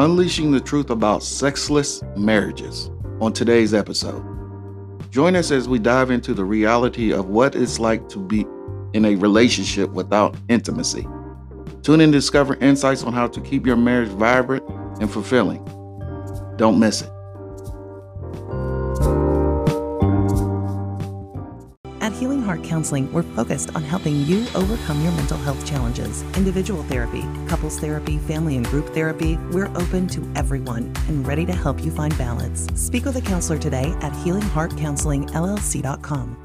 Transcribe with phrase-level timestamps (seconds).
[0.00, 2.90] unleashing the truth about sexless marriages
[3.20, 4.24] on today's episode.
[5.10, 8.46] Join us as we dive into the reality of what it's like to be
[8.94, 11.06] in a relationship without intimacy.
[11.82, 14.66] Tune in to discover insights on how to keep your marriage vibrant
[15.00, 15.62] and fulfilling.
[16.56, 17.10] Don't miss it.
[22.80, 26.22] Counseling, we're focused on helping you overcome your mental health challenges.
[26.34, 31.52] Individual therapy, couples therapy, family and group therapy, we're open to everyone and ready to
[31.52, 32.66] help you find balance.
[32.80, 36.36] Speak with a counselor today at healingheartcounselingllc.com.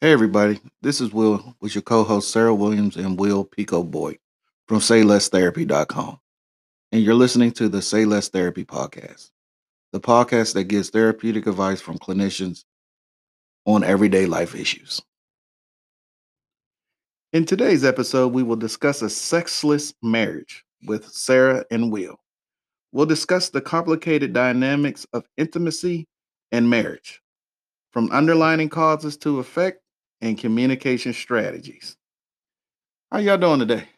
[0.00, 0.60] Hey, everybody.
[0.80, 4.18] This is Will with your co host Sarah Williams and Will Pico Boyd
[4.68, 6.18] from SayLessTherapy.com.
[6.92, 9.30] And you're listening to the Say Less Therapy podcast,
[9.92, 12.64] the podcast that gives therapeutic advice from clinicians
[13.66, 15.02] on everyday life issues.
[17.32, 22.20] In today's episode, we will discuss a sexless marriage with Sarah and Will.
[22.92, 26.06] We'll discuss the complicated dynamics of intimacy
[26.52, 27.20] and marriage,
[27.90, 29.80] from underlining causes to effect
[30.20, 31.96] and communication strategies.
[33.10, 33.88] How y'all doing today?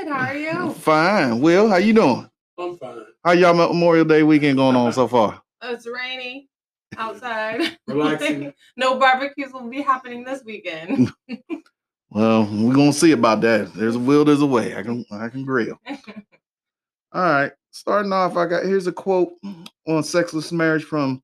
[0.00, 0.08] Good.
[0.08, 0.72] How are you?
[0.72, 1.40] Fine.
[1.40, 2.30] Will, how you doing?
[2.58, 3.04] I'm fine.
[3.22, 5.42] How y'all Memorial Day weekend going on so far?
[5.62, 6.48] It's rainy
[6.96, 7.76] outside.
[7.86, 8.54] Relaxing.
[8.78, 11.12] no barbecues will be happening this weekend.
[12.12, 13.72] Well, we're gonna see about that.
[13.72, 14.74] There's a will, there's a way.
[14.74, 15.78] I can I can grill.
[17.12, 17.52] All right.
[17.70, 19.34] Starting off, I got here's a quote
[19.86, 21.22] on sexless marriage from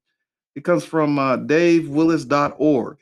[0.54, 2.98] it comes from uh, davewillis.org.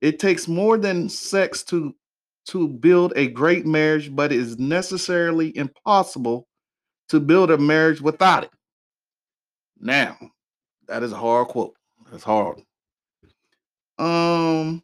[0.00, 1.94] It takes more than sex to
[2.46, 6.46] to build a great marriage, but it is necessarily impossible
[7.08, 8.50] to build a marriage without it.
[9.78, 10.16] Now,
[10.88, 11.74] that is a hard quote.
[12.10, 12.62] That's hard.
[13.98, 14.82] Um,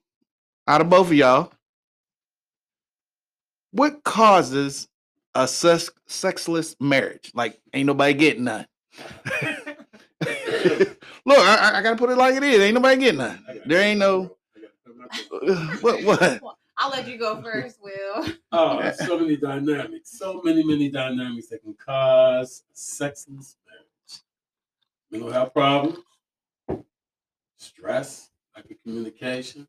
[0.66, 1.52] out of both of y'all,
[3.72, 4.88] what causes
[5.34, 7.32] a sex, sexless marriage?
[7.34, 8.66] Like, ain't nobody getting none.
[11.24, 12.60] Look, I, I gotta put it like it is.
[12.60, 13.44] Ain't nobody getting none.
[13.66, 14.36] There ain't no
[15.80, 16.40] what what.
[16.78, 18.26] I'll let you go first, Will.
[18.52, 20.16] Oh, so many dynamics.
[20.18, 24.22] So many, many dynamics that can cause sexless marriage.
[25.10, 25.98] Mental health problems,
[27.56, 29.66] stress, lack of communication,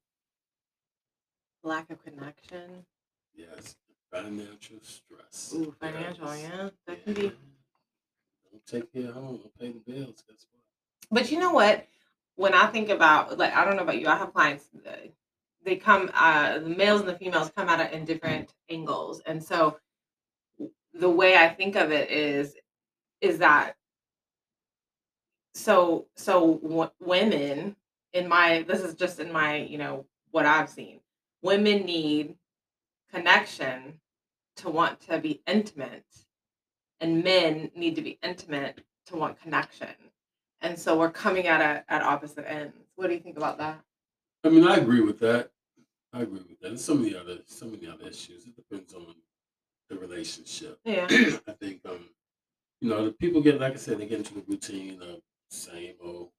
[1.64, 2.86] Lack of connection.
[3.36, 3.76] yes,
[4.12, 5.54] financial stress.
[5.56, 6.70] Ooh, financial, yeah.
[6.88, 7.32] That can be.
[8.52, 10.24] Don't take care of home, don't pay the bills.
[10.28, 10.62] Guess what?
[11.12, 11.86] But you know what?
[12.36, 14.66] When I think about, like, I don't know about you, I have clients,
[15.70, 19.22] they come, uh, the males and the females come at it in different angles.
[19.28, 19.78] And so
[20.96, 22.56] the way I think of it is,
[23.22, 23.76] is that
[25.54, 27.76] so so w- women
[28.14, 31.00] in my this is just in my you know what i've seen
[31.42, 32.36] women need
[33.12, 34.00] connection
[34.56, 36.06] to want to be intimate
[37.02, 39.90] and men need to be intimate to want connection
[40.62, 43.82] and so we're coming at it at opposite ends what do you think about that
[44.44, 45.52] I mean, I agree with that.
[46.14, 46.70] I agree with that.
[46.70, 48.46] And some of the other, some of the other issues.
[48.46, 49.16] It depends on
[49.90, 50.80] the relationship.
[50.86, 51.08] yeah
[51.48, 52.10] I think um,
[52.82, 55.20] you know, the people get like I said, they get into the routine of
[55.52, 56.30] same old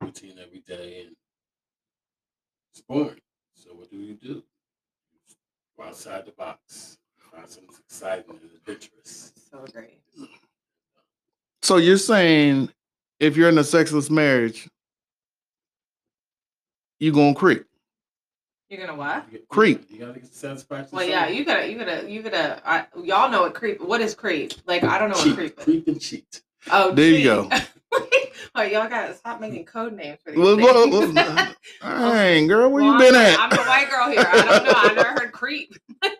[0.00, 1.16] routine every day and
[2.72, 3.20] it's boring.
[3.54, 4.42] So what do you do?
[5.76, 9.32] Go outside the box, find something exciting and adventurous.
[9.50, 10.00] so great
[11.62, 12.70] So you're saying
[13.20, 14.68] if you're in a sexless marriage,
[16.98, 17.64] you're gonna creep.
[18.76, 19.86] You're gonna what Creep.
[19.90, 20.96] You gotta get satisfaction.
[20.96, 24.14] well yeah you gotta you gotta you gotta I, y'all know what creep what is
[24.14, 26.42] creep like i don't know what creep is creep and cheat.
[26.70, 27.48] oh There you go.
[28.56, 32.82] oh y'all gotta stop making code names for these Well, well, well, Dang, girl, where
[32.82, 33.38] Well, you been I'm- at?
[33.40, 34.24] I'm the white girl here.
[34.26, 34.72] I don't know.
[34.74, 35.74] I never heard creep.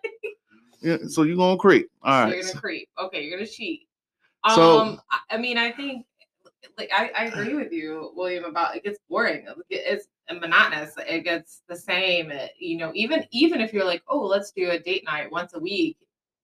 [0.83, 1.89] Yeah, so you're gonna creep.
[2.03, 2.35] All So right.
[2.37, 2.89] You're gonna creep.
[2.99, 3.89] Okay, you're gonna cheat.
[4.55, 6.05] So- Um, I- I mean, I think,
[6.77, 8.45] like, I, I agree with you, William.
[8.45, 9.47] About it gets boring.
[9.71, 10.95] It's monotonous.
[11.09, 12.31] It gets the same.
[12.31, 15.55] It- you know, even even if you're like, oh, let's do a date night once
[15.55, 15.99] a week.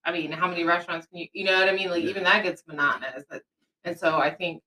[0.04, 1.28] I mean, how many restaurants can you?
[1.32, 1.90] You know what I mean?
[1.90, 3.24] Like, even that gets monotonous.
[3.84, 4.62] And so I think,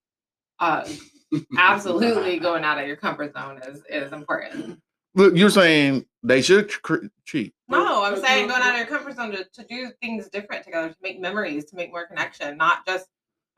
[0.60, 0.88] uh,
[1.57, 4.80] absolutely going out of your comfort zone is is important.
[5.15, 7.54] Look, you're saying they should cre- cheat.
[7.68, 10.89] No, I'm saying going out of your comfort zone to, to do things different together,
[10.89, 13.07] to make memories, to make more connection, not just,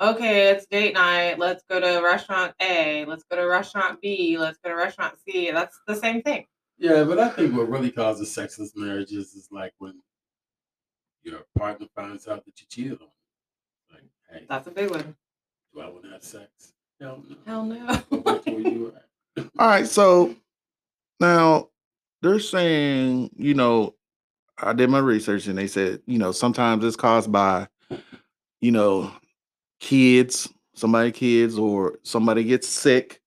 [0.02, 4.58] okay, it's date night, let's go to restaurant A, let's go to restaurant B, let's
[4.64, 5.52] go to restaurant C.
[5.52, 6.46] That's the same thing.
[6.78, 10.02] Yeah, but I think what really causes sexless marriages is like when
[11.24, 13.08] your partner finds out that you cheated on them.
[13.94, 15.16] Like, hey, That's a big one.
[15.74, 16.74] do I want to have sex?
[17.00, 17.36] Hell no.
[17.46, 18.04] Hell no.
[18.10, 19.50] Go back to where you were at.
[19.60, 20.36] All right, so
[21.20, 21.70] Now
[22.22, 23.96] they're saying, you know,
[24.58, 27.68] I did my research and they said, you know, sometimes it's caused by,
[28.62, 29.12] you know,
[29.80, 33.22] kids, somebody kids, or somebody gets sick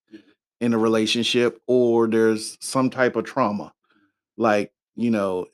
[0.60, 3.72] in a relationship, or there's some type of trauma.
[4.36, 5.46] Like, you know,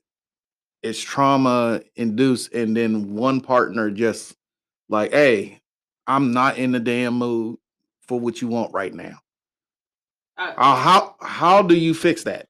[0.83, 4.37] it's trauma induced, and then one partner just
[4.89, 5.61] like, hey,
[6.07, 7.59] I'm not in the damn mood
[8.07, 9.19] for what you want right now.
[10.37, 12.49] Uh, Uh, how how do you fix that?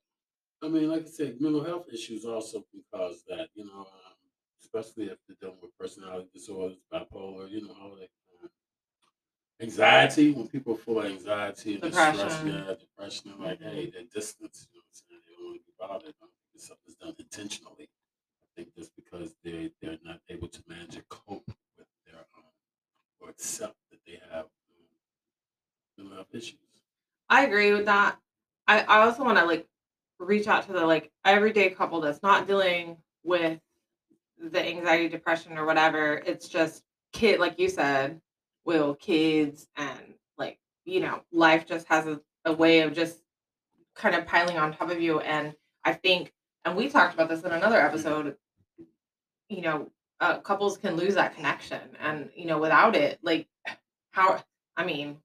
[0.62, 4.14] I mean, like I said, mental health issues also can cause that, you know, um,
[4.62, 8.08] especially if they're dealing with personality disorders, bipolar, you know, all that.
[9.60, 12.48] Anxiety, when people feel anxiety and distress, Depression.
[12.48, 13.92] yeah, depression, they're like, hey, Mhm.
[13.92, 15.20] they're distant, you know what I'm saying?
[15.26, 16.14] They don't want to be bothered.
[16.20, 17.88] I don't think something's done intentionally.
[18.42, 21.46] I think that's because they, they're not able to manage and cope
[21.78, 22.44] with their, um,
[23.20, 24.46] or accept that they have
[25.98, 26.58] um, mental issues.
[27.28, 28.18] I agree with that.
[28.66, 29.66] I, I also want to like
[30.18, 33.60] reach out to the like everyday couple that's not dealing with
[34.38, 36.14] the anxiety, depression, or whatever.
[36.26, 38.20] It's just kid, like you said,
[38.64, 43.18] will kids and like you know, life just has a, a way of just
[43.94, 45.20] kind of piling on top of you.
[45.20, 46.32] And I think,
[46.64, 48.36] and we talked about this in another episode.
[49.48, 49.90] You know,
[50.20, 53.46] uh, couples can lose that connection, and you know, without it, like
[54.10, 54.42] how
[54.76, 55.18] I mean,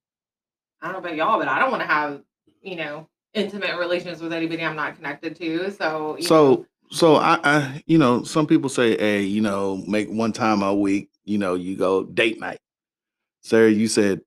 [0.82, 2.22] I don't know about y'all, but I don't want to have,
[2.62, 5.72] you know, intimate relations with anybody I'm not connected to.
[5.72, 9.78] So, you know, So so I, I you know, some people say, hey, you know,
[9.88, 12.60] make one time a week, you know, you go date night.
[13.42, 14.22] Sarah, you said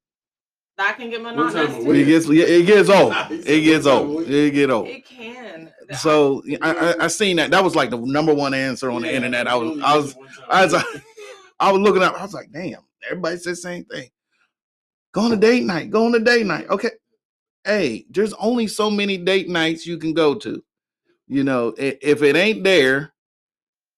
[0.79, 1.93] I can get One time monotonous too.
[1.93, 3.15] it gets yeah, it gets old.
[3.31, 4.31] It gets one time a old.
[4.31, 4.89] It get old.
[4.89, 5.73] It can.
[5.99, 7.51] So I, I I seen that.
[7.51, 9.47] That was like the number one answer on the internet.
[9.47, 10.75] I was I was it one I was.
[11.61, 12.15] I was looking up.
[12.19, 14.09] I was like, damn, everybody said the same thing.
[15.13, 15.91] Go on a date night.
[15.91, 16.69] Go on a date night.
[16.71, 16.91] Okay.
[17.65, 20.65] Hey, there's only so many date nights you can go to.
[21.29, 23.15] You know, if it ain't there,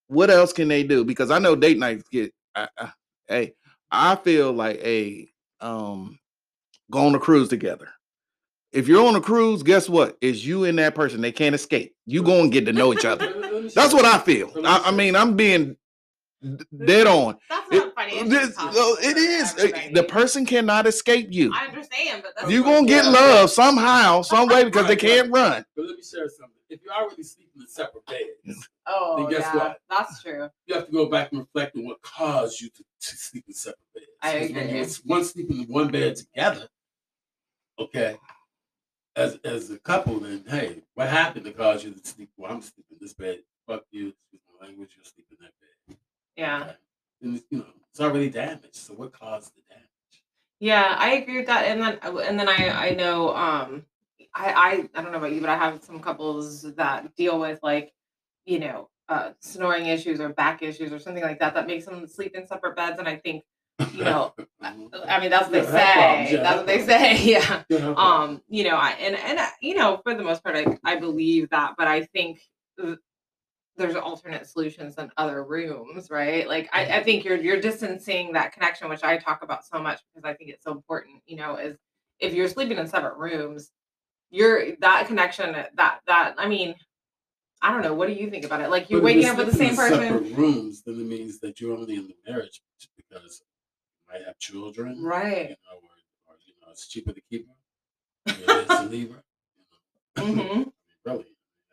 [0.08, 1.04] what else can they do?
[1.04, 2.32] Because I know date nights get.
[2.54, 2.92] I, I,
[3.28, 3.54] hey,
[3.90, 5.28] I feel like a
[5.60, 6.18] um,
[6.90, 7.88] go on a cruise together.
[8.72, 10.16] If you're on a cruise, guess what?
[10.20, 11.20] It's you and that person.
[11.20, 11.94] They can't escape.
[12.06, 13.26] You go and get to know each other.
[13.26, 14.50] Let me- let me That's what I feel.
[14.64, 15.76] I, I mean, I'm being
[16.84, 17.36] dead on.
[17.48, 19.54] That's not financially this- possible no, it is.
[19.56, 19.92] Everybody.
[19.94, 21.52] The person cannot escape you.
[21.54, 25.30] I understand, but that's You what- gonna get love somehow, some way, because they can't
[25.32, 25.64] run.
[25.76, 26.53] But let me share something.
[26.74, 29.80] If you're already sleeping in separate beds, Oh, then guess yeah, what?
[29.88, 30.48] that's true.
[30.66, 33.54] you have to go back and reflect on what caused you to, to sleep in
[33.54, 34.06] separate beds.
[34.22, 34.72] I When agree.
[34.72, 36.68] you was one sleeping in one bed together,
[37.78, 38.16] okay,
[39.16, 42.30] as as a couple, then hey, what happened to cause you to sleep?
[42.36, 43.40] Well, I'm sleeping in this bed.
[43.66, 44.08] Fuck you.
[44.08, 44.90] Excuse my language.
[44.96, 45.52] You're sleeping in that
[45.88, 45.96] bed.
[46.36, 46.62] Yeah.
[46.62, 46.74] Okay?
[47.22, 48.74] And you know, it's already damaged.
[48.74, 49.84] So what caused the damage?
[50.60, 51.64] Yeah, I agree with that.
[51.66, 53.86] And then and then I I know um
[54.34, 57.58] I I I don't know about you, but I have some couples that deal with
[57.62, 57.92] like,
[58.44, 62.06] you know, uh snoring issues or back issues or something like that that makes them
[62.06, 62.98] sleep in separate beds.
[62.98, 63.44] And I think,
[63.92, 64.34] you know.
[64.62, 66.34] I mean that's what they Yeah, health say.
[66.34, 67.24] yeah, That's what they say.
[67.24, 67.62] Yeah.
[67.68, 67.94] Yeah.
[67.96, 70.96] Um, you know, I and and uh, you know, for the most part I I
[70.96, 72.40] believe that, but I think
[72.80, 72.98] th-
[73.76, 76.46] there's alternate solutions in other rooms, right?
[76.48, 80.00] Like I, I think you're you're distancing that connection, which I talk about so much
[80.14, 81.76] because I think it's so important, you know, is
[82.20, 83.70] if you're sleeping in separate rooms,
[84.34, 86.74] you're that connection that that I mean,
[87.62, 88.68] I don't know, what do you think about it?
[88.70, 90.00] Like you're But if waking up with the same person.
[90.00, 92.60] Separate rooms, then it means that you're only in the marriage
[92.96, 95.48] because you might have children, You Right.
[95.50, 98.32] know, or, or you know, it's cheaper to keep her.
[98.32, 99.22] It is to leave her.
[100.22, 100.42] You know?
[100.54, 100.62] hmm
[101.04, 101.26] really,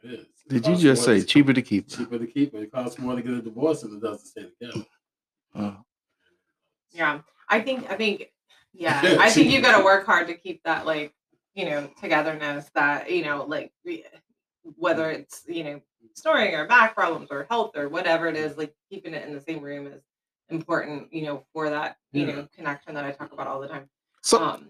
[0.03, 0.19] it is.
[0.19, 1.89] It Did you just say to- cheaper to keep?
[1.89, 2.61] cheaper to keep her?
[2.63, 4.85] It costs more to get a divorce than it does to stay together.
[5.55, 5.75] Uh,
[6.91, 7.21] Yeah.
[7.49, 8.31] I think I think
[8.73, 11.13] yeah, I think you gotta work hard to keep that like,
[11.55, 13.71] you know, togetherness that, you know, like
[14.77, 15.81] whether it's, you know,
[16.13, 19.41] snoring or back problems or health or whatever it is, like keeping it in the
[19.41, 20.01] same room is
[20.49, 22.35] important, you know, for that, you Yeah.
[22.35, 23.89] know, connection that I talk about all the time.
[24.21, 24.69] so, Um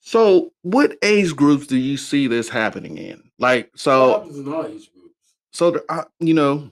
[0.00, 3.30] so what age groups do you see this happening in?
[3.40, 5.14] Like, so, in all age groups.
[5.52, 6.70] so the, uh, you know,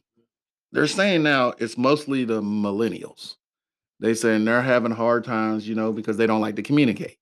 [0.70, 3.36] they're saying now it's mostly the millennials.
[4.00, 7.16] They saying they're having hard times, you know, because they don't like to communicate,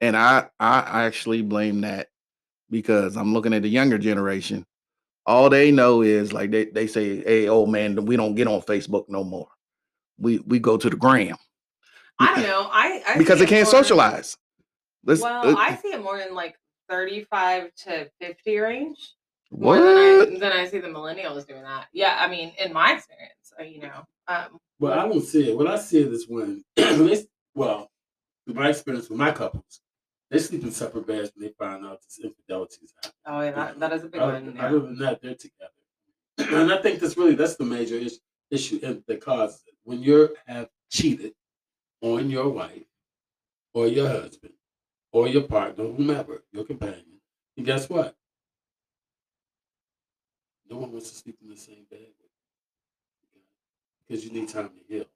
[0.00, 2.08] and I, I actually blame that
[2.70, 4.64] because I'm looking at the younger generation.
[5.24, 8.62] All they know is like they, they say, "Hey, old man, we don't get on
[8.62, 9.48] Facebook no more.
[10.18, 11.36] We we go to the gram
[12.18, 12.68] I don't know.
[12.72, 14.36] I, I because they can't socialize."
[15.04, 16.56] Let's, Well, uh, I see it more in like
[16.88, 18.98] 35 to 50 range.
[19.50, 19.78] what?
[19.78, 21.86] More than I, than I see the millennials doing that.
[21.92, 24.04] Yeah, I mean, in my experience, uh, you know.
[24.28, 25.56] Um, But I don't see it.
[25.56, 27.18] What I see it is when, when
[27.54, 27.88] well,
[28.46, 29.80] in my experience with my couples,
[30.30, 33.14] they sleep in separate beds when they find out this infidelity is happening.
[33.26, 34.56] Oh yeah, that, that is a big other, one.
[34.56, 34.66] Yeah.
[34.66, 36.60] other than that, they're together.
[36.60, 39.74] and I think that's really that's the major is, issue that causes it.
[39.84, 41.34] When you have cheated
[42.00, 42.84] on your wife
[43.72, 44.52] or your husband
[45.12, 47.20] or your partner, whomever, your companion,
[47.56, 48.14] and guess what?
[50.68, 52.00] No one wants to sleep in the same bed.
[54.06, 55.06] Because you need time to heal.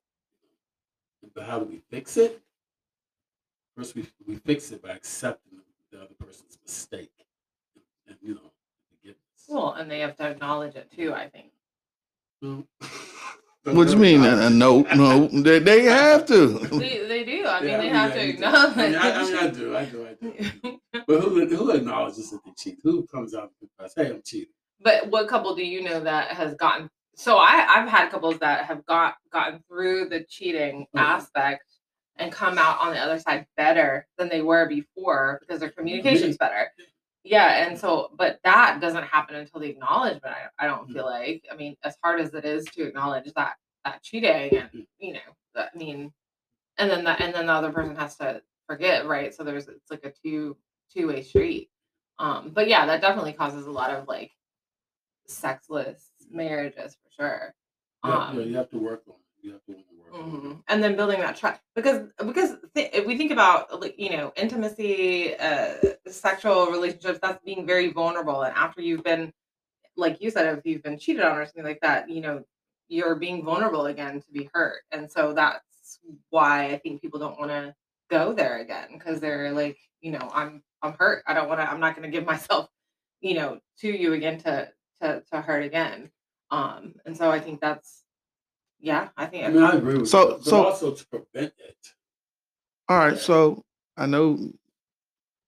[1.35, 2.41] But how do we fix it?
[3.81, 5.59] First, we, we fix it by accepting
[5.91, 7.11] the other person's mistake
[7.75, 8.53] and, and you know,
[8.91, 9.47] forgiveness.
[9.49, 11.15] Well, and they have to acknowledge it too.
[11.15, 11.47] I think.
[12.43, 12.67] No.
[13.65, 14.23] What do you mean?
[14.23, 16.59] Uh, no, no, they, they have to.
[16.59, 17.45] They, they do.
[17.47, 18.39] I mean, Yeah, they mean, have yeah, to you do.
[18.45, 18.77] acknowledge.
[18.79, 20.15] I mean, I, I mean, I do, I do, I
[20.63, 20.81] do.
[21.07, 22.79] But who who acknowledges that they cheat?
[22.83, 24.53] Who comes out and confess, "Hey, I'm cheating"?
[24.83, 26.89] but what couple do you know that has gotten?
[27.17, 31.01] So I I've had couples that have got gotten through the cheating Mhm.
[31.01, 31.65] aspect
[32.21, 36.37] and come out on the other side better than they were before because their communication's
[36.37, 36.71] better.
[37.25, 40.25] Yeah, and so but that doesn't happen until the acknowledgement.
[40.27, 41.45] I, I don't feel like.
[41.53, 45.21] I mean, as hard as it is to acknowledge that that cheating and you know,
[45.55, 46.13] that, I mean,
[46.79, 49.35] and then that and then the other person has to forgive, right?
[49.35, 50.57] So there's it's like a two
[50.95, 51.71] two way street.
[52.19, 54.31] Um, but yeah, that definitely causes a lot of like
[55.27, 57.55] sexless marriages for sure.
[58.05, 59.47] Yeah, Um, yeah, you have to work on it.
[59.47, 59.75] You have to
[60.13, 60.63] Mhm.
[60.69, 61.61] and then building that trust.
[61.75, 65.75] Because because th- if we think about you know intimacy uh
[66.09, 68.43] sexual relationships that's being very vulnerable.
[68.43, 69.33] And after you've been
[69.97, 72.45] like you said if you've been cheated on or something like that you know
[72.89, 74.83] you're being vulnerable again to be hurt.
[74.93, 76.01] And so that's
[76.31, 77.75] why i think people don't want to
[78.11, 78.89] go there again.
[78.95, 81.23] Because they're like you know i'm i'm hurt.
[81.27, 82.69] I don't want to i'm not going to give myself
[83.21, 84.71] you know to you again to
[85.03, 86.11] to to hurt again.
[86.51, 88.05] Um and so i think that's
[88.81, 91.53] yeah i think I mean, I agree with So- you, but so- also to prevent
[91.59, 91.77] it.
[92.89, 93.63] All right, so
[93.97, 94.37] I know.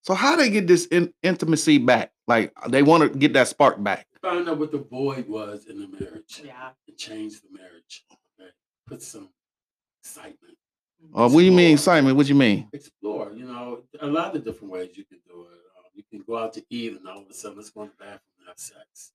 [0.02, 2.12] So how they get this in, intimacy back?
[2.28, 4.06] Like they want to get that spark back.
[4.20, 8.04] Find out what the void was in the marriage yeah and change the marriage.
[8.12, 8.50] Okay,
[8.86, 9.28] put some
[10.04, 10.56] excitement.
[11.12, 12.16] Uh, what do you mean, excitement?
[12.16, 12.68] What do you mean?
[12.72, 13.32] Explore.
[13.34, 15.58] You know, a lot of different ways you can do it.
[15.78, 17.90] Um, you can go out to eat, and all of a sudden, let's go to
[17.90, 19.12] the bathroom and have sex.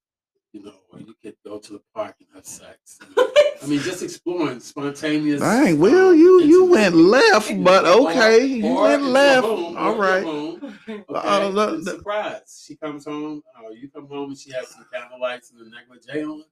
[0.58, 2.98] You know, or you could go to the park and have sex.
[3.62, 5.40] I mean, just exploring spontaneous.
[5.42, 9.46] Dang, Will, um, you you went left, but okay, you or went you're left.
[9.46, 12.64] home, or All if you're home, Okay, Uh, the- the- surprise.
[12.66, 15.70] She comes home, or you come home and she has some candle candlelights and a
[15.70, 16.44] negligee on,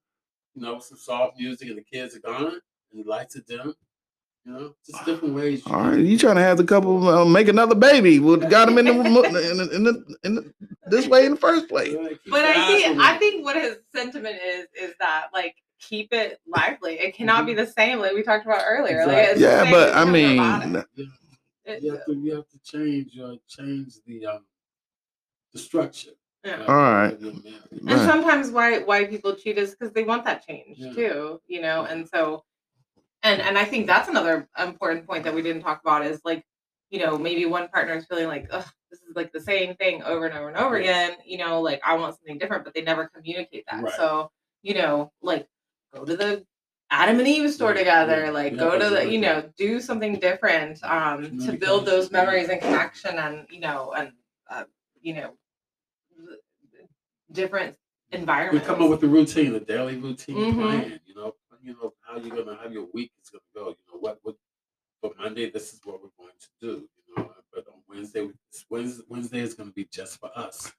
[0.56, 2.60] you know, some soft music, and the kids are gone,
[2.92, 3.74] and the lights are dim.
[4.46, 5.64] You know, just different ways.
[5.66, 8.20] you All you trying to have the couple uh, make another baby?
[8.20, 10.54] Well, got him in the, remo- in the, in the, in the
[10.88, 11.96] this way in the first place.
[12.30, 16.94] But I think I think what his sentiment is is that like keep it lively.
[17.00, 19.08] It cannot be the same like we talked about earlier.
[19.08, 20.86] Like Yeah, but I mean, robotic.
[21.66, 24.46] It- you have to you have to change uh, change the um
[25.54, 26.12] the structure.
[26.44, 26.64] yeah.
[26.68, 27.14] All right.
[27.14, 27.56] of your marriage.
[27.72, 28.06] And Right.
[28.06, 30.92] sometimes why why people cheat is because they want that change Yeah.
[30.94, 31.86] too, you know.
[31.86, 32.44] And so,
[33.26, 36.44] and and I think that's another important point that we didn't talk about is like,
[36.92, 40.04] you know, maybe one partner is feeling like, Ugh, this is like the same thing
[40.04, 41.14] over and over and over again.
[41.26, 43.84] You know, like I want something different, but they never communicate that.
[43.84, 43.94] Right.
[43.96, 45.48] So you know, like
[45.94, 46.46] go to the
[46.92, 50.84] Adam and Eve store together, like yeah, go to the, you know, do something different
[50.84, 54.12] um, to build those memories and connection, and you know, and
[54.52, 54.66] uh,
[55.02, 55.34] you know,
[57.32, 57.76] different
[58.12, 60.56] environment We come up with a routine, a daily routine Mhm.
[60.56, 61.00] plan.
[61.06, 63.70] You know, you know how you're gonna how your week is gonna go.
[63.72, 64.36] You know what what
[65.02, 66.88] for Monday this is what we're going to do.
[67.08, 68.30] You know, but on Wednesday
[68.70, 70.72] Wednesday, Wednesday is gonna be just for us.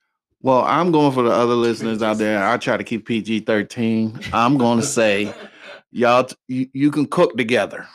[0.42, 2.46] Well, I'm going for the other listeners out there.
[2.46, 4.20] I try to keep PG 13.
[4.34, 5.32] I'm going to say,
[5.90, 7.88] y'all, t- you, you can cook together.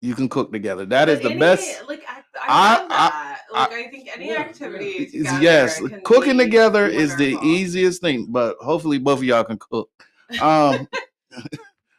[0.00, 0.86] You can cook together.
[0.86, 1.82] That is But the any- best.
[1.88, 3.38] Like I, I- I, love I- that.
[3.52, 4.86] I- like I, think any Yeah, activity.
[4.86, 9.58] Is- yes, cooking be together is the easiest thing, but hopefully both of y'all can
[9.58, 9.90] cook.
[10.40, 11.02] Um, But
[11.52, 11.58] what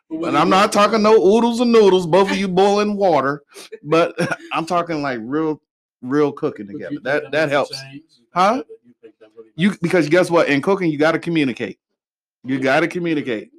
[0.09, 3.43] and I'm not talking no oodles and noodles, both of you boiling water,
[3.83, 4.15] but
[4.53, 5.61] I'm talking like real,
[6.01, 6.97] real cooking together.
[7.03, 7.71] That that helps.
[7.81, 7.93] change?
[7.93, 8.63] You think Huh?
[8.85, 10.47] you think that really You makes a because guess what?
[10.49, 11.79] In cooking, you got to communicate.
[12.43, 13.51] You got to communicate.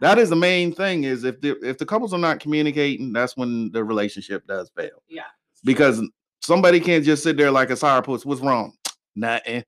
[0.00, 1.04] That is the main thing.
[1.04, 5.02] Is if the if the couples are not communicating, that's when the relationship does fail.
[5.08, 5.22] Yeah.
[5.64, 6.02] Because
[6.42, 8.24] somebody can't just sit there like a sourpuss.
[8.24, 8.74] What's wrong?
[9.16, 9.64] Nothing.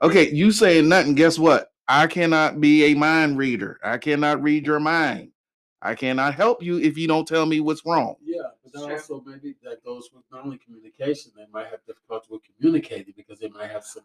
[0.00, 1.14] Okay, you saying nothing.
[1.14, 1.68] Guess what?
[1.88, 3.78] I cannot be a mind reader.
[3.82, 5.30] I cannot read your mind.
[5.80, 8.16] I cannot help you if you don't tell me what's wrong.
[8.22, 8.92] Yeah, but that Sure.
[8.92, 13.38] also maybe that goes with not only communication, they might have difficulty with communicating because
[13.38, 14.02] they might have some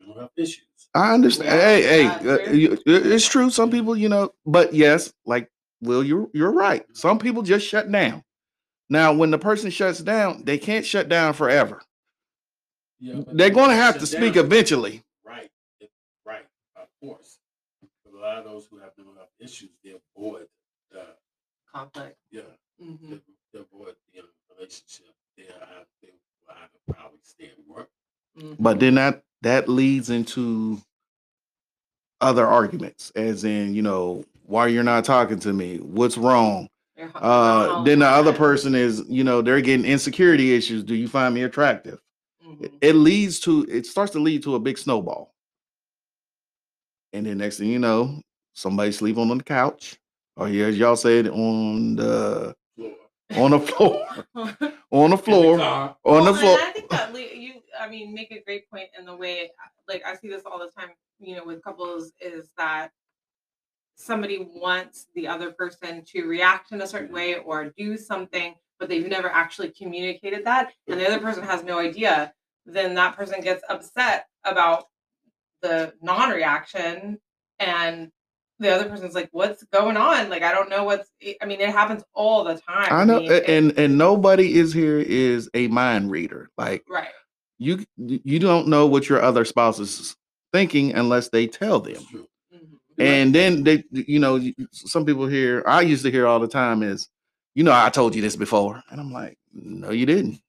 [0.00, 0.64] mental health issues.
[0.94, 1.48] I understand.
[1.48, 2.54] Yeah, hey, hey, uh, true.
[2.54, 3.50] you- it- it's true.
[3.50, 5.50] Some people, you know, but yes, like
[5.82, 6.86] Will, you're you're right.
[6.96, 8.24] Some people just shut down.
[8.88, 11.82] Now, when the person shuts down, they can't shut down forever.
[12.98, 14.46] Yeah, They're going to have to speak down.
[14.46, 15.02] eventually.
[15.24, 15.50] Right,
[16.24, 17.38] right, of course.
[18.04, 20.46] But a lot of those who have mental health issues, they avoid,
[21.76, 22.16] Conflict.
[22.30, 22.40] yeah,
[22.80, 23.20] hmm they,
[23.52, 25.14] they avoid the um, relationship.
[25.36, 27.90] They are, they will either probably stay at work.
[28.58, 30.80] But then that that leads into
[32.20, 35.76] other arguments, as in, you know, why you're not talking to me?
[35.78, 36.68] What's wrong?
[37.14, 40.82] Uh, then the other person is, you know, they're getting insecurity issues.
[40.82, 42.00] Do you find me attractive?
[42.60, 45.34] It, it leads to it starts to lead to a big snowball.
[47.12, 48.22] And then next thing you know,
[48.54, 49.98] somebody sleeping on the couch,
[50.36, 53.44] Oh, or as y'all said on the Floor.
[53.44, 55.96] on the floor, on the In the floor, car.
[56.04, 56.58] on the floor.
[56.60, 59.50] I think that you, I mean, make a great point in the way,
[59.88, 62.90] like I see this all the time, you know, with couples is that
[63.96, 67.16] somebody wants the other person to react in a certain mm-hmm.
[67.16, 71.64] way or do something, but they've never actually communicated that, and the other person has
[71.64, 72.32] no idea.
[72.64, 74.84] Then that person gets upset about
[75.62, 77.18] the non-reaction,
[77.58, 78.12] and
[78.58, 80.30] the other person's like, "What's going on?
[80.30, 81.10] Like, I don't know what's."
[81.42, 82.88] I mean, it happens all the time.
[82.90, 86.48] I know, mean, a- it- and and nobody is here is a mind reader.
[86.56, 87.08] Like right.
[87.58, 90.16] you, you don't know what your other spouse is
[90.52, 91.94] thinking unless they tell them.
[91.94, 92.26] It's true.
[92.54, 92.78] Mhm.
[92.98, 95.62] And then they, you know, some people hear.
[95.66, 97.08] I used to hear all the time is,
[97.54, 100.40] you know, I told you this before, and I'm like, no, you didn't.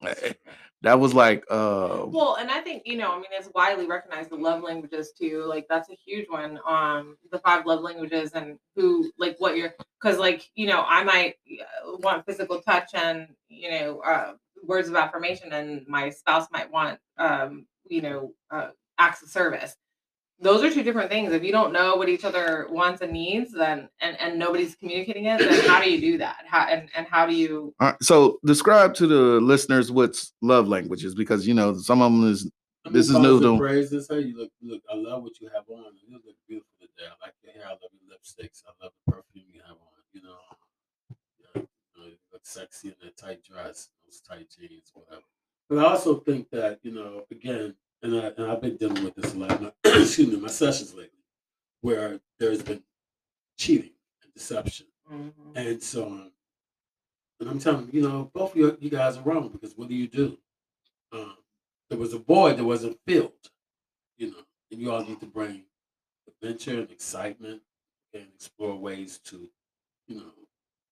[0.86, 4.30] That was like, uh, Well, and I think you know, I mean, it's widely recognized
[4.30, 5.42] the love languages too.
[5.44, 6.60] Like that's a huge one.
[6.64, 11.02] Um, the five love languages and who, like, what you're, because like you know, I
[11.02, 16.46] might uh, want physical touch and you know, uh, words of affirmation, and my spouse
[16.52, 19.74] might want, um, you know, uh, acts of service.
[20.38, 21.32] Those are two different things.
[21.32, 25.24] If you don't know what each other wants and needs, then and and nobody's communicating
[25.24, 26.44] it, then how do you do that?
[26.46, 27.74] How and and how do you?
[27.80, 32.12] all right, so describe to the listeners what's love languages because you know some of
[32.12, 32.50] them is
[32.86, 34.06] I This is new positive to- Praises.
[34.10, 34.82] Hey, you look, look.
[34.92, 35.84] I love what you have on.
[36.06, 37.08] You look beautiful today.
[37.08, 37.64] I like your hair.
[37.66, 38.62] I love your lipsticks.
[38.66, 40.02] I love the perfume you have on.
[40.12, 40.36] You know,
[41.40, 45.22] yeah, you, know, you look sexy in that tight dress, those tight jeans, whatever.
[45.68, 47.74] But I also think that you know, again,
[48.06, 49.60] and I and I've been dealing with this a lot.
[49.62, 51.10] my- excuse me, my sessions lately,
[51.80, 52.82] where there's been
[53.58, 53.92] cheating
[54.22, 54.86] and deception
[55.54, 56.30] and so on.
[57.40, 59.88] And I'm telling you, you know, both of you, you guys are wrong because what
[59.88, 60.38] do you do?
[61.12, 61.36] Um,
[61.90, 63.32] there was a void that wasn't filled,
[64.16, 65.64] you know, and you all need to bring
[66.28, 67.62] adventure and excitement
[68.14, 69.48] and explore ways to,
[70.08, 70.32] you know,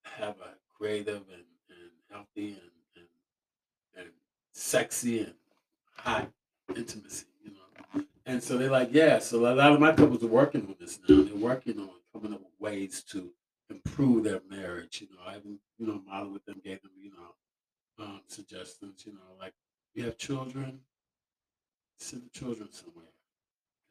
[0.02, 3.06] have a creative and, and healthy and, and
[3.96, 4.08] and
[4.52, 5.34] sexy and
[5.96, 6.30] hot
[6.74, 8.04] intimacy, you know.
[8.26, 9.18] And so they're like, yeah.
[9.18, 11.22] So a lot of my couples are working on this now.
[11.22, 13.30] They're working on coming up with ways to
[13.70, 15.00] improve their marriage.
[15.02, 19.04] You know, I even, you know, model with them, gave them, you know, um, suggestions,
[19.06, 19.54] you know, like
[19.94, 20.80] you have children,
[21.98, 23.06] send the children somewhere.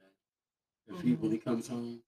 [0.01, 0.97] Okay?
[0.97, 2.01] If he when he comes home,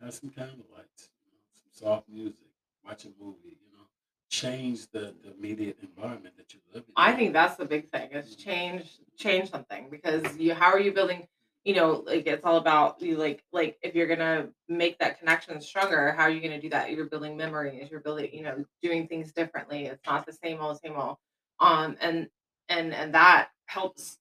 [0.00, 2.48] have some candlelights, you know, some soft music,
[2.84, 3.58] watch a movie,
[4.40, 6.92] change the, the immediate environment that you live in.
[6.96, 10.92] I think that's the big thing is change change something because you how are you
[10.92, 11.26] building
[11.64, 15.60] you know like it's all about you like like if you're gonna make that connection
[15.60, 16.90] stronger how are you gonna do that?
[16.90, 20.80] You're building memories you're building you know doing things differently it's not the same old
[20.80, 21.16] same old.
[21.60, 22.28] Um and
[22.68, 24.18] and and that helps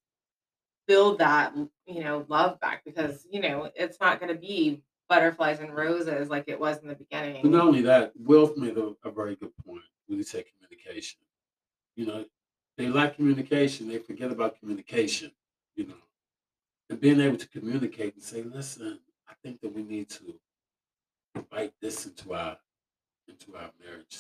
[0.88, 1.56] build that
[1.88, 6.46] you know love back because you know it's not gonna be butterflies and roses like
[6.48, 7.42] it was in the beginning.
[7.42, 11.20] But not only that, Will made a, a very good point when he said communication.
[11.96, 12.26] You know,
[12.78, 15.32] they lack communication, they forget about communication,
[15.76, 15.94] you know.
[16.90, 20.36] And being able to communicate and say, listen, I think that we need to
[21.36, 22.58] invite this into our
[23.28, 24.18] into our marriage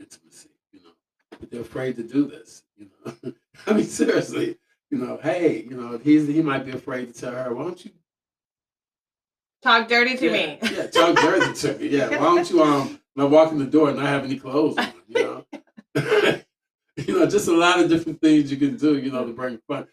[0.00, 0.90] intimacy, you know.
[1.38, 3.32] But they're afraid to do this, you know.
[3.66, 4.58] I mean, seriously,
[4.90, 7.84] you know, hey, you know, he's he might be afraid to tell her, why don't
[7.84, 7.90] you
[9.62, 11.88] talk dirty to yeah, me Yeah, talk dirty to me.
[11.88, 12.10] Yeah.
[12.10, 14.92] Why don't you um not walk in the door and not have any clothes on,
[15.08, 15.46] you know?
[16.96, 19.58] you know, just a lot of different things you can do, you know, to bring
[19.66, 19.86] fun.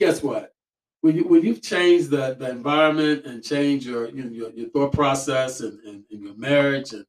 [0.00, 0.54] Guess what?
[1.02, 4.68] When you when you've changed the, the environment and change your you know, your, your
[4.70, 7.04] thought process and, and, and your marriage and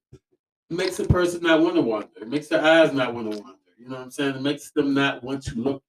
[0.69, 2.09] it makes the person not want to wander.
[2.21, 3.57] It makes their eyes not want to wander.
[3.77, 4.35] You know what I'm saying?
[4.35, 5.81] It makes them not want to look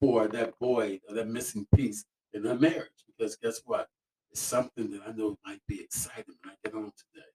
[0.00, 2.88] for that void or that missing piece in their marriage.
[3.06, 3.88] Because guess what?
[4.32, 7.26] It's something that I know might be exciting when I get on today.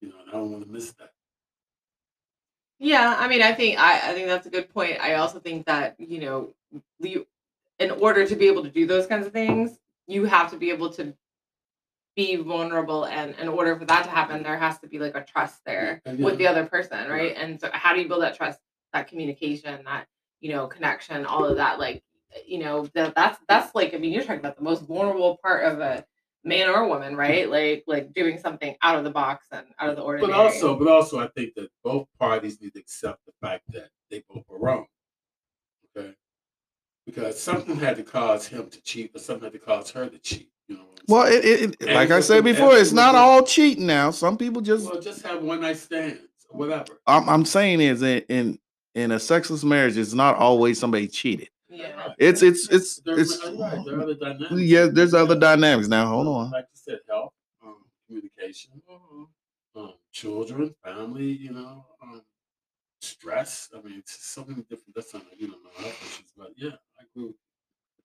[0.00, 1.10] You know, and I don't want to miss that.
[2.78, 5.00] Yeah, I mean, I think I, I think that's a good point.
[5.00, 6.50] I also think that you know,
[7.00, 7.26] you,
[7.78, 10.70] in order to be able to do those kinds of things, you have to be
[10.70, 11.14] able to
[12.16, 15.24] be vulnerable, and in order for that to happen, there has to be like a
[15.24, 17.10] trust there And with the other person, right?
[17.10, 17.36] Right.
[17.36, 18.60] And so, how do you build that trust,
[18.92, 20.06] that communication, that
[20.40, 21.78] you know, connection, all of that?
[21.80, 22.02] Like,
[22.46, 25.64] you know that that's that's like I mean you're talking about the most vulnerable part
[25.64, 26.04] of a
[26.44, 27.48] man or woman, right?
[27.48, 30.32] Like like doing something out of the box and out of the ordinary.
[30.32, 33.90] But also, but also, I think that both parties need to accept the fact that
[34.10, 34.86] they both were wrong.
[35.96, 36.14] Okay,
[37.06, 40.18] because something had to cause him to cheat, or something had to cause her to
[40.18, 40.50] cheat.
[40.68, 40.84] You know.
[41.06, 43.86] What I'm Well, it, it, it like I said before, it's not with all cheating
[43.86, 44.10] now.
[44.10, 46.20] Some people just well, just have one night stands
[46.50, 47.00] or whatever.
[47.06, 48.58] I'm, I'm saying is in, in
[48.94, 51.50] in a sexless marriage, it's not always somebody cheated.
[51.68, 52.12] Yeah.
[52.18, 54.60] It's it's it's There's, it's right, there are other dynamics.
[54.62, 54.86] yeah.
[54.86, 56.06] There's other dynamics now.
[56.08, 56.50] Hold on.
[56.50, 57.32] Like you said, health,
[57.64, 57.76] um,
[58.06, 59.26] communication, Mhm.
[59.76, 61.26] um, children, family.
[61.32, 62.22] You know, um,
[63.00, 63.68] stress.
[63.76, 64.94] I mean, it's so many different.
[64.94, 67.34] That's not you know no health issues, but yeah, I agree.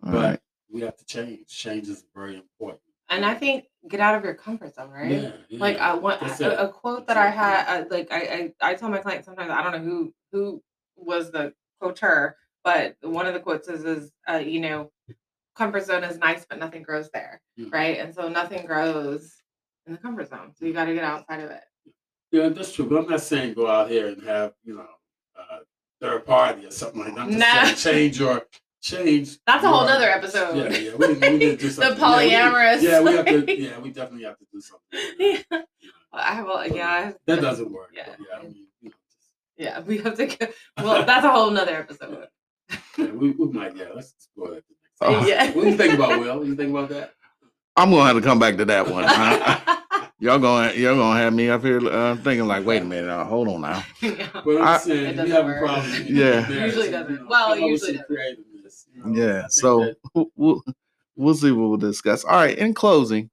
[0.04, 0.40] All But right.
[0.72, 1.48] we have to change.
[1.48, 2.82] Change is very important.
[3.10, 5.12] And I think get out of your comfort zone, right?
[5.12, 5.60] Yeah, yeah.
[5.60, 7.40] Like I want a, a quote that I That's it.
[7.40, 10.64] had, uh, like I, I I tell my clients sometimes I don't know who who
[10.96, 14.92] was the quoter, but one of the quotes is is uh, you know,
[15.56, 17.72] comfort zone is nice, but nothing grows there, Mhm.
[17.72, 17.98] right?
[18.00, 19.34] And so nothing grows
[19.86, 21.64] in the comfort zone, so you got to get outside of it.
[22.32, 22.86] Yeah, that's true.
[22.90, 24.88] But I'm not saying go out here and have you know
[25.38, 25.60] uh,
[26.02, 27.30] third party or something like that.
[27.30, 27.74] Nah.
[27.76, 28.42] change your
[28.82, 29.38] change.
[29.48, 30.58] That's a whole other episode.
[30.58, 30.96] Yeah, yeah.
[30.96, 32.82] We, we need to do The polyamorous.
[32.82, 33.62] Yeah, we, yeah, we have to.
[33.62, 35.00] Yeah, we definitely have to do something.
[35.20, 35.64] you know.
[36.12, 37.12] I have a yeah.
[37.26, 37.92] That doesn't work.
[37.96, 38.10] Yeah.
[38.20, 40.54] Yeah, I mean, you know, just, Yeah, we have to.
[40.78, 42.28] Well, that's a whole nother episode.
[42.98, 43.76] Yeah, we, we might.
[43.76, 44.64] Yeah, let's explore that.
[45.00, 45.28] the next time.
[45.28, 45.52] Yeah.
[45.52, 46.38] What do you think about Will?
[46.38, 47.14] What do you think about that?
[47.76, 49.06] I'm gonna have to come back to that one.
[49.08, 49.80] I-
[50.20, 53.24] y'all gonna y'all gonna have me up here uh, thinking like, wait a minute, uh,
[53.26, 53.84] hold on now.
[54.02, 54.30] Yeah.
[54.46, 55.92] But I'm saying It if doesn't you have a problem.
[55.92, 56.40] Yeah.
[56.40, 57.28] need to marry Usually doesn't.
[57.28, 58.48] Well, come up with usually doesn't.
[58.94, 59.24] you know.
[59.26, 60.64] Yeah, so that- we'll, we'll
[61.16, 62.24] we'll see what we'll discuss.
[62.24, 63.30] All right, in closing,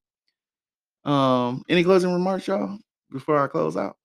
[1.04, 2.78] um, any closing remarks, y'all,
[3.10, 3.96] before I close out?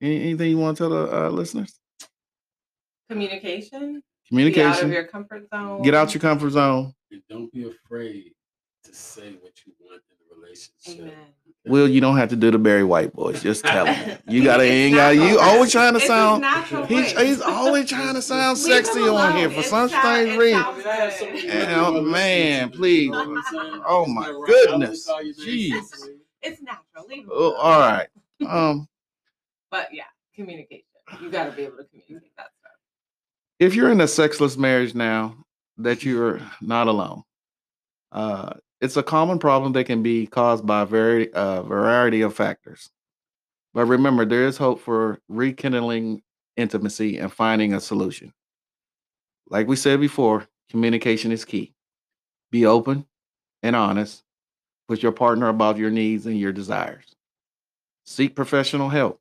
[0.00, 1.78] Any, anything you want to tell the uh, listeners?
[3.10, 4.02] Communication.
[4.30, 5.82] Be out of your comfort zone.
[5.82, 6.94] Get out your comfort zone.
[7.10, 8.32] and don't be afraid
[8.84, 11.00] to say what you want in the relationship.
[11.00, 11.14] Amen.
[11.66, 13.42] Will you don't have to do the Barry White voice.
[13.42, 14.18] Just tell him.
[14.26, 14.62] You gotta.
[14.64, 15.10] It's ain't got.
[15.10, 16.42] You always trying to sound.
[16.88, 20.62] He's, he's always trying to sound sexy on here for It some strange reason.
[20.62, 21.50] sounds I mean, I have so many good.
[21.50, 23.02] women Yeah, who are man, listening to this, please.
[23.04, 23.82] you know what I'm saying?
[23.86, 25.08] Oh, my goodness.
[25.08, 25.92] I always call you names.
[25.92, 26.08] Jeez.
[26.42, 27.06] It's natural.
[27.08, 28.08] Leave him Oh, all right.
[28.48, 28.88] Um,
[29.70, 30.84] But yeah, communication.
[31.20, 32.59] You got to be able to communicate that stuff.
[33.60, 35.36] If you're in a sexless marriage now,
[35.76, 37.22] that you're not alone.
[38.10, 42.34] Uh, it's a common problem that can be caused by a very uh, variety of
[42.34, 42.90] factors.
[43.74, 46.22] But remember, there is hope for rekindling
[46.56, 48.32] intimacy and finding a solution.
[49.48, 51.74] Like we said before, communication is key.
[52.50, 53.06] Be open
[53.62, 54.22] and honest
[54.88, 57.04] with your partner about your needs and your desires.
[58.04, 59.20] Seek professional help.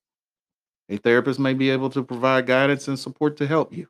[0.88, 3.88] A therapist may be able to provide guidance and support to help you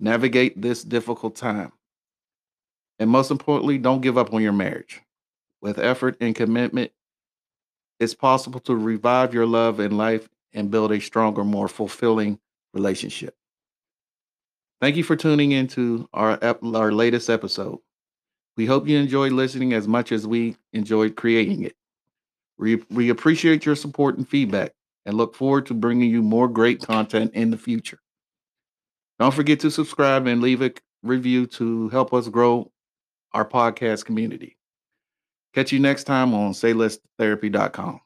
[0.00, 1.72] navigate this difficult time.
[2.98, 5.00] And most importantly, don't give up on your marriage.
[5.60, 6.90] With effort and commitment,
[7.98, 12.38] it's possible to revive your love and life and build a stronger, more fulfilling
[12.72, 13.36] relationship.
[14.80, 17.78] Thank you for tuning into our, ep- our latest episode.
[18.56, 21.76] We hope you enjoyed listening as much as we enjoyed creating it.
[22.58, 24.72] We, we appreciate your support and feedback
[25.06, 28.00] and look forward to bringing you more great content in the future.
[29.20, 32.72] Don't forget to subscribe and leave a review to help us grow
[33.34, 34.56] our podcast community.
[35.54, 38.00] Catch you next time on SayLessTherapy.com.